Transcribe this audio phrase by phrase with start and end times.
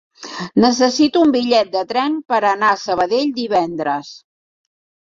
[0.63, 4.15] Necessito un bitllet de tren per anar a Sabadell divendres.